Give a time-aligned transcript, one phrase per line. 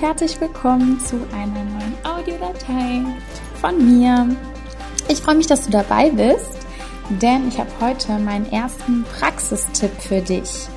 [0.00, 3.02] herzlich willkommen zu einer neuen Audiodatei
[3.58, 4.36] von mir.
[5.08, 6.58] Ich freue mich, dass du dabei bist,
[7.08, 10.68] denn ich habe heute meinen ersten Praxistipp für dich.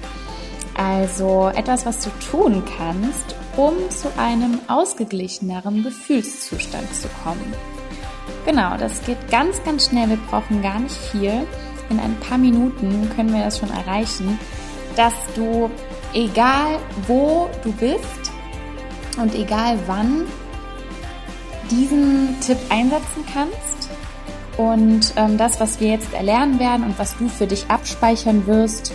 [0.74, 7.54] Also etwas, was du tun kannst, um zu einem ausgeglicheneren Gefühlszustand zu kommen.
[8.46, 10.10] Genau, das geht ganz, ganz schnell.
[10.10, 11.46] Wir brauchen gar nicht viel.
[11.90, 14.40] In ein paar Minuten können wir das schon erreichen,
[14.96, 15.70] dass du,
[16.14, 18.29] egal wo du bist
[19.22, 20.24] und egal wann,
[21.70, 23.90] diesen Tipp einsetzen kannst.
[24.58, 28.92] Und ähm, das, was wir jetzt erlernen werden und was du für dich abspeichern wirst,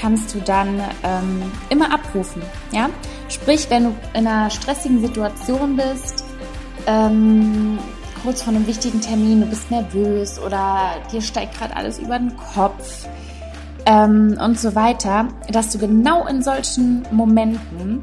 [0.00, 2.42] kannst du dann ähm, immer abrufen.
[2.70, 2.90] Ja?
[3.28, 6.24] Sprich, wenn du in einer stressigen Situation bist,
[6.86, 7.78] ähm,
[8.22, 12.36] kurz vor einem wichtigen Termin, du bist nervös oder dir steigt gerade alles über den
[12.36, 13.06] Kopf
[13.86, 18.02] ähm, und so weiter, dass du genau in solchen Momenten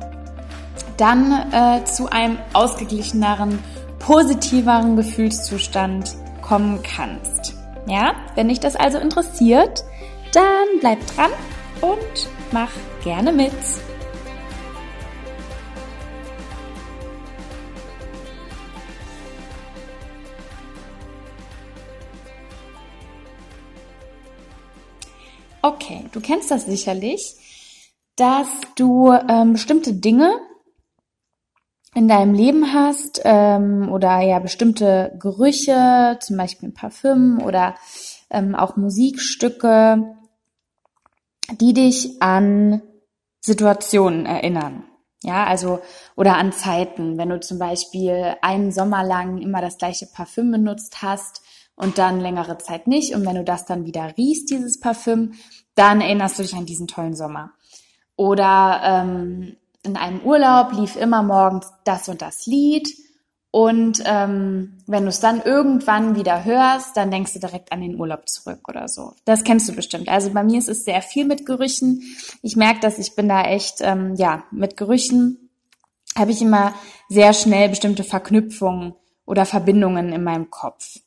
[0.97, 3.59] dann äh, zu einem ausgeglicheneren,
[3.99, 7.53] positiveren Gefühlszustand kommen kannst.
[7.87, 9.83] Ja, wenn dich das also interessiert,
[10.33, 11.31] dann bleib dran
[11.81, 12.71] und mach
[13.03, 13.53] gerne mit.
[25.61, 27.35] Okay, du kennst das sicherlich,
[28.15, 30.39] dass du ähm, bestimmte Dinge
[31.97, 37.73] in deinem Leben hast ähm, oder ja bestimmte Gerüche, zum Beispiel Parfüm oder
[38.29, 40.15] ähm, auch Musikstücke,
[41.59, 42.83] die dich an
[43.39, 44.83] Situationen erinnern.
[45.23, 45.79] Ja, also,
[46.15, 51.01] oder an Zeiten, wenn du zum Beispiel einen Sommer lang immer das gleiche Parfüm benutzt
[51.01, 51.41] hast
[51.75, 53.15] und dann längere Zeit nicht.
[53.15, 55.33] Und wenn du das dann wieder riechst, dieses Parfüm,
[55.73, 57.53] dann erinnerst du dich an diesen tollen Sommer.
[58.15, 62.87] Oder ähm, in einem Urlaub lief immer morgens das und das Lied
[63.51, 67.99] und ähm, wenn du es dann irgendwann wieder hörst, dann denkst du direkt an den
[67.99, 69.13] Urlaub zurück oder so.
[69.25, 70.09] Das kennst du bestimmt.
[70.09, 72.03] Also bei mir ist es sehr viel mit Gerüchen.
[72.43, 75.49] Ich merke, dass ich bin da echt, ähm, ja, mit Gerüchen
[76.15, 76.73] habe ich immer
[77.09, 78.93] sehr schnell bestimmte Verknüpfungen
[79.25, 80.99] oder Verbindungen in meinem Kopf.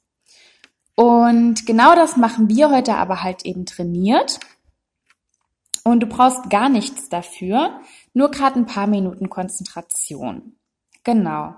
[0.95, 4.41] Und genau das machen wir heute aber halt eben trainiert.
[5.85, 7.81] Und du brauchst gar nichts dafür,
[8.13, 10.57] nur gerade ein paar Minuten Konzentration.
[11.05, 11.55] Genau.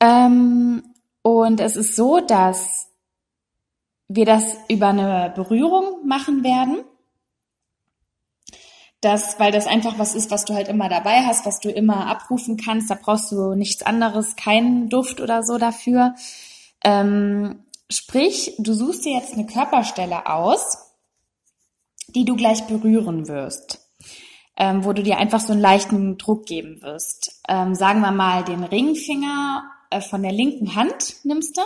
[0.00, 0.82] Ähm,
[1.22, 2.88] und es ist so, dass
[4.08, 6.84] wir das über eine Berührung machen werden.
[9.00, 12.06] Das, weil das einfach was ist, was du halt immer dabei hast, was du immer
[12.06, 12.90] abrufen kannst.
[12.90, 16.14] Da brauchst du nichts anderes, keinen Duft oder so dafür.
[16.82, 20.78] Ähm, sprich, du suchst dir jetzt eine Körperstelle aus,
[22.08, 23.83] die du gleich berühren wirst.
[24.56, 27.42] Ähm, wo du dir einfach so einen leichten Druck geben wirst.
[27.48, 31.62] Ähm, sagen wir mal den Ringfinger äh, von der linken Hand nimmst du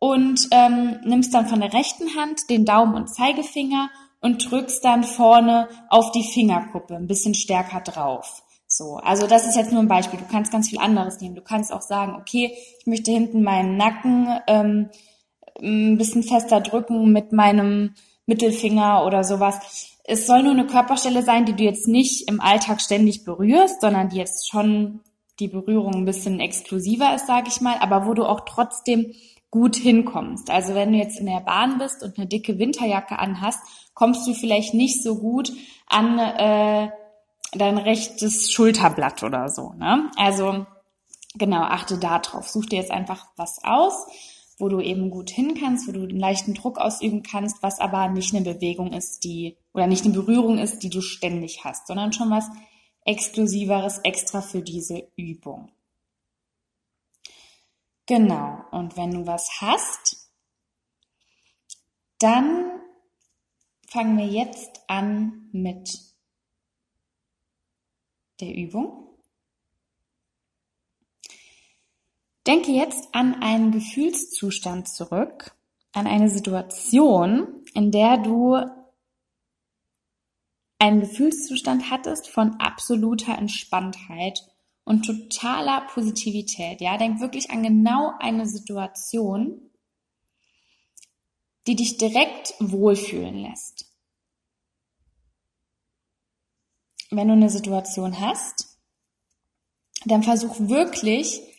[0.00, 3.90] und ähm, nimmst dann von der rechten Hand den Daumen und Zeigefinger
[4.20, 8.42] und drückst dann vorne auf die Fingerkuppe ein bisschen stärker drauf.
[8.66, 10.20] So, also das ist jetzt nur ein Beispiel.
[10.20, 11.34] Du kannst ganz viel anderes nehmen.
[11.34, 14.90] Du kannst auch sagen, okay, ich möchte hinten meinen Nacken ähm,
[15.60, 17.94] ein bisschen fester drücken mit meinem
[18.26, 19.89] Mittelfinger oder sowas.
[20.04, 24.08] Es soll nur eine Körperstelle sein, die du jetzt nicht im Alltag ständig berührst, sondern
[24.08, 25.00] die jetzt schon
[25.38, 29.14] die Berührung ein bisschen exklusiver ist, sage ich mal, aber wo du auch trotzdem
[29.50, 30.50] gut hinkommst.
[30.50, 33.60] Also wenn du jetzt in der Bahn bist und eine dicke Winterjacke anhast,
[33.94, 35.52] kommst du vielleicht nicht so gut
[35.86, 36.90] an äh,
[37.52, 39.72] dein rechtes Schulterblatt oder so.
[39.76, 40.10] Ne?
[40.16, 40.66] Also
[41.34, 42.48] genau, achte da drauf.
[42.48, 44.06] Such dir jetzt einfach was aus,
[44.60, 48.08] wo du eben gut hin kannst, wo du einen leichten Druck ausüben kannst, was aber
[48.08, 52.12] nicht eine Bewegung ist, die oder nicht eine Berührung ist, die du ständig hast, sondern
[52.12, 52.48] schon was
[53.04, 55.70] Exklusiveres extra für diese Übung.
[58.06, 60.30] Genau, und wenn du was hast,
[62.18, 62.80] dann
[63.88, 65.98] fangen wir jetzt an mit
[68.40, 69.09] der Übung.
[72.50, 75.56] Denke jetzt an einen Gefühlszustand zurück,
[75.92, 78.56] an eine Situation, in der du
[80.80, 84.40] einen Gefühlszustand hattest von absoluter Entspanntheit
[84.82, 86.80] und totaler Positivität.
[86.80, 89.70] Ja, denk wirklich an genau eine Situation,
[91.68, 93.94] die dich direkt wohlfühlen lässt.
[97.12, 98.76] Wenn du eine Situation hast,
[100.04, 101.49] dann versuch wirklich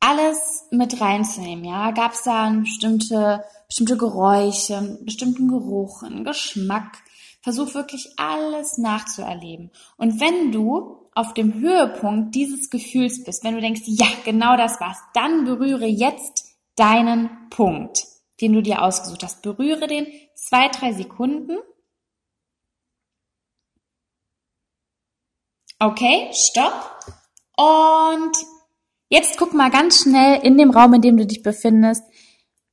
[0.00, 1.64] alles mit reinzunehmen.
[1.64, 7.02] Ja, gab es da bestimmte bestimmte Geräusche, bestimmten Geruch, einen Geschmack,
[7.40, 9.70] Versuch wirklich alles nachzuerleben.
[9.96, 14.80] Und wenn du auf dem Höhepunkt dieses Gefühls bist, wenn du denkst, ja, genau das
[14.80, 18.04] war's, dann berühre jetzt deinen Punkt,
[18.40, 19.42] den du dir ausgesucht hast.
[19.42, 21.58] Berühre den zwei, drei Sekunden.
[25.78, 27.04] Okay, stopp.
[27.56, 28.36] Und
[29.08, 32.04] jetzt guck mal ganz schnell in dem Raum, in dem du dich befindest,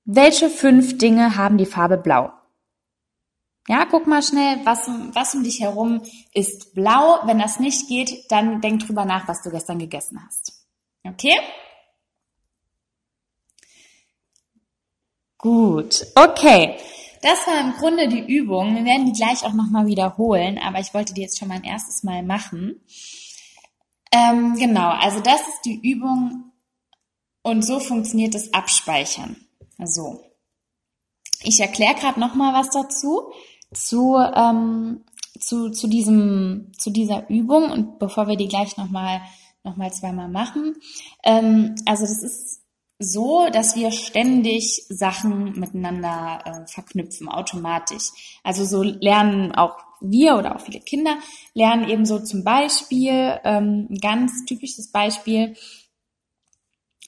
[0.06, 2.32] welche fünf Dinge haben die Farbe blau?
[3.68, 6.04] Ja, guck mal schnell, was, was um dich herum
[6.34, 7.20] ist blau.
[7.26, 10.68] Wenn das nicht geht, dann denk drüber nach, was du gestern gegessen hast.
[11.04, 11.36] Okay?
[15.40, 16.78] Gut, okay.
[17.24, 18.76] Das war im Grunde die Übung.
[18.76, 21.64] Wir werden die gleich auch nochmal wiederholen, aber ich wollte die jetzt schon mal ein
[21.64, 22.82] erstes Mal machen.
[24.16, 26.52] Ähm, genau, also das ist die Übung
[27.44, 29.36] und so funktioniert das Abspeichern.
[29.84, 30.24] So.
[31.44, 33.34] Ich erkläre gerade nochmal was dazu
[33.74, 35.04] zu, ähm,
[35.40, 39.22] zu, zu, diesem, zu dieser Übung und bevor wir die gleich nochmal
[39.64, 40.76] noch mal zweimal machen.
[41.24, 42.62] Ähm, also das ist
[43.00, 48.40] so, dass wir ständig Sachen miteinander äh, verknüpfen, automatisch.
[48.44, 51.18] Also so lernen auch wir oder auch viele Kinder
[51.54, 55.56] lernen eben so zum Beispiel, ähm, ganz typisches Beispiel,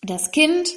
[0.04, 0.70] das Kind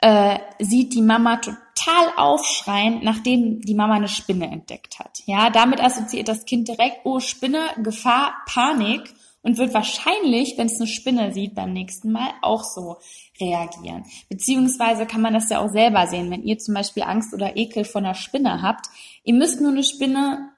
[0.00, 5.20] äh, sieht die Mama total aufschreien, nachdem die Mama eine Spinne entdeckt hat.
[5.26, 9.12] Ja, damit assoziiert das Kind direkt, oh Spinne, Gefahr, Panik
[9.42, 12.96] und wird wahrscheinlich, wenn es eine Spinne sieht, beim nächsten Mal auch so
[13.40, 14.04] reagieren.
[14.28, 17.84] Beziehungsweise kann man das ja auch selber sehen, wenn ihr zum Beispiel Angst oder Ekel
[17.84, 18.86] vor einer Spinne habt.
[19.24, 20.50] Ihr müsst nur eine Spinne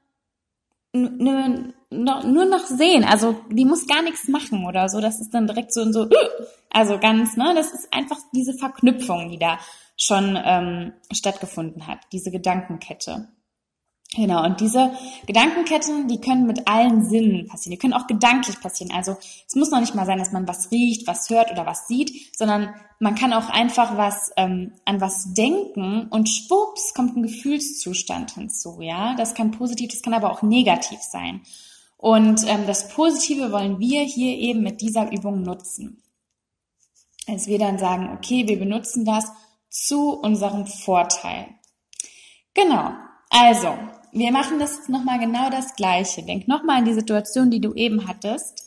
[0.93, 3.05] nur, nur noch sehen.
[3.05, 5.01] Also die muss gar nichts machen oder so.
[5.01, 6.09] Das ist dann direkt so und so,
[6.71, 7.53] also ganz, ne?
[7.55, 9.59] Das ist einfach diese Verknüpfung, die da
[9.97, 13.29] schon ähm, stattgefunden hat, diese Gedankenkette.
[14.17, 14.93] Genau, und diese
[15.27, 17.71] Gedankenketten, die können mit allen Sinnen passieren.
[17.71, 18.93] Die können auch gedanklich passieren.
[18.93, 19.17] Also
[19.47, 22.37] es muss noch nicht mal sein, dass man was riecht, was hört oder was sieht,
[22.37, 28.33] sondern man kann auch einfach was ähm, an was denken und schwupps kommt ein Gefühlszustand
[28.33, 28.81] hinzu.
[28.81, 31.43] Ja, das kann positiv, das kann aber auch negativ sein.
[31.97, 36.03] Und ähm, das Positive wollen wir hier eben mit dieser Übung nutzen.
[37.29, 39.31] Als wir dann sagen, okay, wir benutzen das
[39.69, 41.47] zu unserem Vorteil.
[42.55, 42.93] Genau.
[43.31, 43.79] Also,
[44.13, 46.23] wir machen das nochmal genau das Gleiche.
[46.23, 48.67] Denk nochmal an die Situation, die du eben hattest.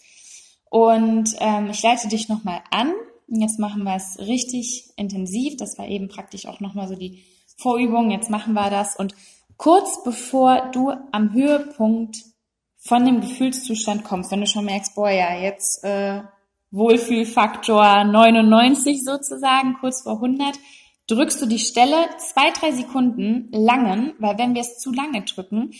[0.69, 2.93] Und ähm, ich leite dich nochmal an.
[3.27, 5.57] Jetzt machen wir es richtig intensiv.
[5.57, 7.23] Das war eben praktisch auch nochmal so die
[7.57, 8.11] Vorübung.
[8.11, 8.95] Jetzt machen wir das.
[8.95, 9.15] Und
[9.57, 12.17] kurz bevor du am Höhepunkt
[12.79, 16.21] von dem Gefühlszustand kommst, wenn du schon merkst, boah, ja, jetzt äh,
[16.71, 20.57] Wohlfühlfaktor 99 sozusagen, kurz vor 100,
[21.07, 25.73] drückst du die Stelle zwei, drei Sekunden langen, weil wenn wir es zu lange drücken,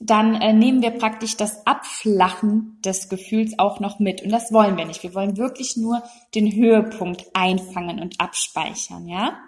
[0.00, 4.22] dann äh, nehmen wir praktisch das Abflachen des Gefühls auch noch mit.
[4.22, 5.02] Und das wollen wir nicht.
[5.02, 6.02] Wir wollen wirklich nur
[6.34, 9.38] den Höhepunkt einfangen und abspeichern, ja?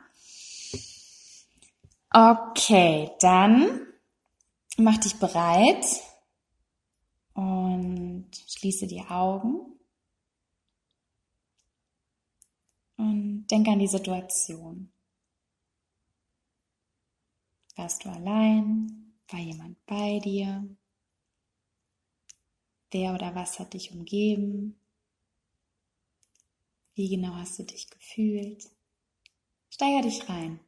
[2.12, 3.86] Okay, dann
[4.76, 5.84] mach dich bereit
[7.34, 9.60] und schließe die Augen
[12.96, 14.90] und denke an die Situation.
[17.80, 19.14] Warst du allein?
[19.28, 20.68] War jemand bei dir?
[22.90, 24.78] Wer oder was hat dich umgeben?
[26.94, 28.68] Wie genau hast du dich gefühlt?
[29.70, 30.60] Steiger dich rein.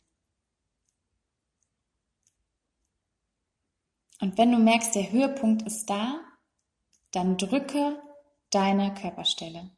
[4.23, 6.19] Und wenn du merkst, der Höhepunkt ist da,
[7.11, 8.03] dann drücke
[8.49, 9.71] deine Körperstelle.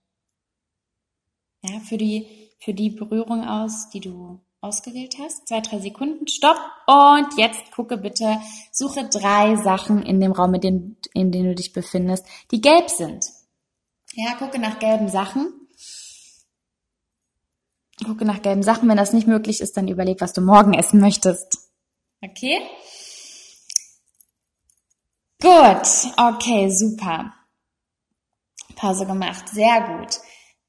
[1.62, 5.46] Ja, für die, für die Berührung aus, die du ausgewählt hast.
[5.46, 6.58] Zwei, drei Sekunden, stopp.
[6.86, 8.38] Und jetzt gucke bitte,
[8.72, 12.88] suche drei Sachen in dem Raum, in dem, in dem du dich befindest, die gelb
[12.90, 13.26] sind.
[14.14, 15.52] Ja, gucke nach gelben Sachen.
[18.04, 18.88] Gucke nach gelben Sachen.
[18.88, 21.70] Wenn das nicht möglich ist, dann überleg, was du morgen essen möchtest.
[22.22, 22.60] Okay?
[25.40, 26.12] Gut.
[26.16, 27.34] Okay, super.
[28.76, 29.48] Pause gemacht.
[29.50, 30.18] Sehr gut.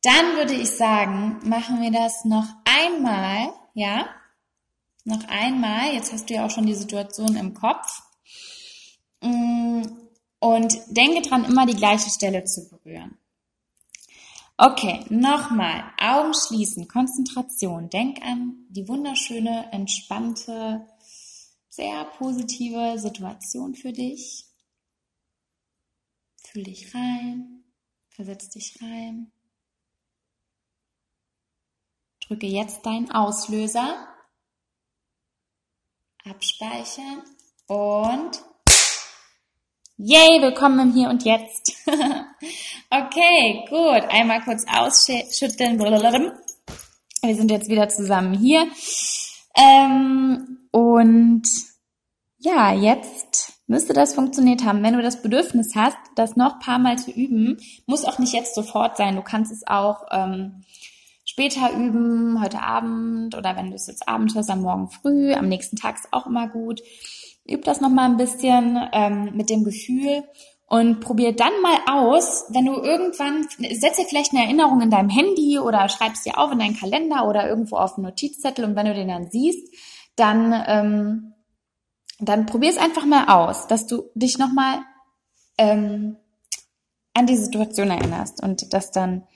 [0.02, 4.10] Dann würde ich sagen, machen wir das noch einmal ja?
[5.03, 8.01] Noch einmal, jetzt hast du ja auch schon die Situation im Kopf.
[9.22, 9.84] Mm,
[10.39, 13.20] und denke dran, immer die gleiche Stelle zu berühren.
[14.58, 15.84] Okay, nochmal.
[16.00, 17.89] Augen schließen, Konzentration.
[17.89, 20.88] Denk an die wunderschöne, entspannte,
[21.70, 24.46] sehr positive Situation für dich.
[26.38, 27.65] Fühl dich rein,
[28.10, 29.32] versetz dich rein.
[32.27, 34.08] Drücke jetzt deinen Auslöser.
[36.27, 37.22] Abspeichern
[37.67, 38.41] und
[39.98, 41.86] Yay, willkommen im Hier und Jetzt.
[42.89, 44.10] okay, gut.
[44.10, 45.77] Einmal kurz ausschütteln.
[45.77, 48.72] Wir sind jetzt wieder zusammen hier.
[49.55, 51.44] Ähm, und
[52.39, 54.82] ja, jetzt müsste das funktioniert haben.
[54.82, 58.55] Wenn du das Bedürfnis hast, das noch paar Mal zu üben, muss auch nicht jetzt
[58.55, 59.15] sofort sein.
[59.15, 60.63] Du kannst es auch ähm,
[61.36, 65.50] später üben, heute Abend oder wenn du es jetzt abends hörst, am Morgen früh, am
[65.50, 66.82] nächsten Tag ist auch immer gut.
[67.46, 70.24] Üb das noch mal ein bisschen ähm, mit dem Gefühl
[70.65, 75.10] und probier dann mal aus, wenn du irgendwann, setz dir vielleicht eine Erinnerung in deinem
[75.10, 78.86] Handy oder schreibst dir auf in deinen Kalender oder irgendwo auf einen Notizzettel und wenn
[78.86, 79.75] du den dann siehst,
[80.15, 81.34] dann, ähm,
[82.20, 84.77] dann probier es einfach mal aus, dass du dich nochmal
[85.58, 86.15] ähm,
[87.13, 89.27] an die Situation erinnerst und das dann,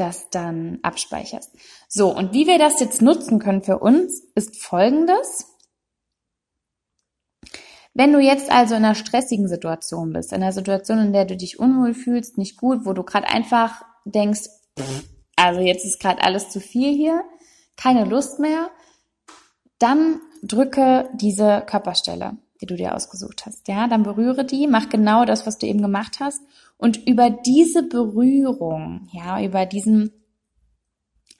[0.00, 1.50] das dann abspeicherst.
[1.88, 5.46] So, und wie wir das jetzt nutzen können für uns, ist folgendes.
[7.94, 11.36] Wenn du jetzt also in einer stressigen Situation bist, in einer Situation, in der du
[11.36, 14.48] dich unwohl fühlst, nicht gut, wo du gerade einfach denkst,
[15.36, 17.24] also jetzt ist gerade alles zu viel hier,
[17.76, 18.70] keine Lust mehr,
[19.78, 23.68] dann drücke diese Körperstelle, die du dir ausgesucht hast.
[23.68, 26.42] Ja, dann berühre die, mach genau das, was du eben gemacht hast
[26.76, 30.12] und über diese Berührung, ja, über diesen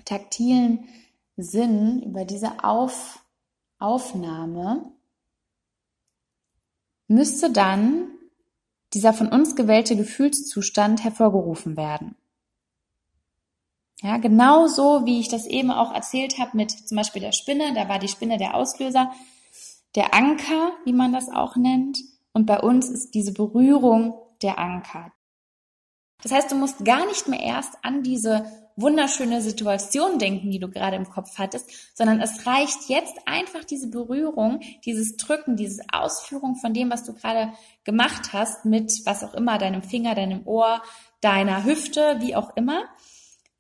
[0.05, 0.89] taktilen
[1.37, 3.25] Sinn, über diese Auf,
[3.79, 4.93] Aufnahme
[7.07, 8.09] müsste dann
[8.95, 12.17] dieser von uns gewählte Gefühlszustand hervorgerufen werden.
[14.01, 17.89] Ja, genauso wie ich das eben auch erzählt habe mit zum Beispiel der Spinne, da
[17.89, 19.13] war die Spinne der Auslöser,
[19.95, 21.99] der Anker, wie man das auch nennt,
[22.33, 25.13] und bei uns ist diese Berührung der Anker.
[26.23, 28.45] Das heißt, du musst gar nicht mehr erst an diese
[28.77, 33.91] wunderschöne Situation denken, die du gerade im Kopf hattest, sondern es reicht jetzt einfach diese
[33.91, 37.53] Berührung, dieses Drücken, diese Ausführung von dem, was du gerade
[37.83, 40.81] gemacht hast, mit was auch immer, deinem Finger, deinem Ohr,
[41.21, 42.85] deiner Hüfte, wie auch immer,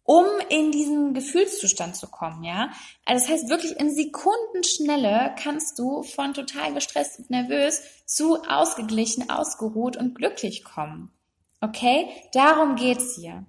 [0.09, 2.71] um in diesen Gefühlszustand zu kommen, ja.
[3.05, 9.29] Also das heißt wirklich in Sekundenschnelle kannst du von total gestresst und nervös zu ausgeglichen,
[9.29, 11.11] ausgeruht und glücklich kommen.
[11.61, 12.09] Okay?
[12.33, 13.45] Darum geht's hier.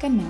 [0.00, 0.24] Genau.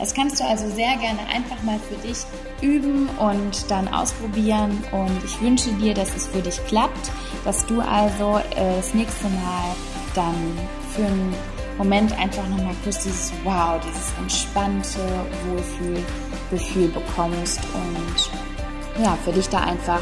[0.00, 2.18] Das kannst du also sehr gerne einfach mal für dich
[2.60, 4.82] üben und dann ausprobieren.
[4.90, 7.12] Und ich wünsche dir, dass es für dich klappt,
[7.44, 9.76] dass du also äh, das nächste Mal
[10.16, 10.58] dann
[10.96, 11.34] für einen
[11.76, 14.98] Moment einfach nochmal kurz dieses Wow, dieses entspannte
[15.46, 20.00] Wohlfühlgefühl bekommst und ja, für dich da einfach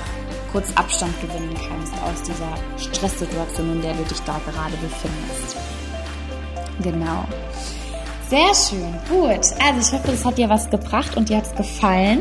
[0.53, 5.57] kurz Abstand gewinnen kannst aus dieser Stresssituation, in der du dich da gerade befindest.
[6.81, 7.25] Genau.
[8.31, 9.45] Sehr schön, gut.
[9.65, 12.21] Also ich hoffe, es hat dir was gebracht und dir hat es gefallen.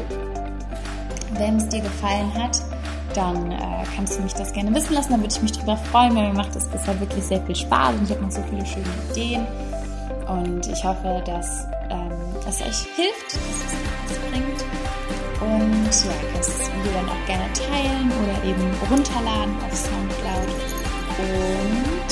[1.38, 2.60] Wenn es dir gefallen hat,
[3.14, 3.58] dann äh,
[3.96, 5.12] kannst du mich das gerne wissen lassen.
[5.12, 7.96] Dann würde ich mich darüber freuen, weil mir macht es bisher wirklich sehr viel Spaß
[7.96, 9.46] und ich habe noch so viele schöne Ideen.
[10.28, 12.12] Und ich hoffe, dass ähm,
[12.48, 14.64] es euch hilft, dass es etwas bringt.
[15.42, 20.50] Und ja, könnt das Video dann auch gerne teilen oder eben runterladen auf Soundcloud.
[21.20, 22.10] Und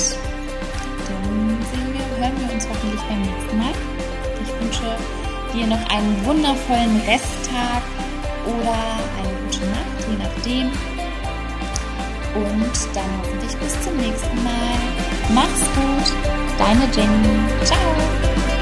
[1.08, 3.72] dann sehen wir, hören wir uns hoffentlich beim nächsten Mal.
[4.42, 4.96] Ich wünsche
[5.54, 7.82] dir noch einen wundervollen Resttag
[8.46, 8.76] oder
[9.18, 10.91] eine gute Nacht, je nachdem.
[12.34, 14.78] Und dann hoffentlich bis zum nächsten Mal.
[15.34, 16.12] Mach's gut,
[16.58, 17.64] deine Jenny.
[17.64, 18.61] Ciao.